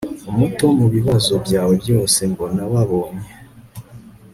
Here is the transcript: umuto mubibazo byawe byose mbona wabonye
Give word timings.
umuto 0.31 0.65
mubibazo 0.79 1.33
byawe 1.45 1.73
byose 1.83 2.19
mbona 2.31 2.63
wabonye 2.71 3.27